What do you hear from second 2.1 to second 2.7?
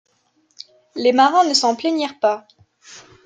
pas.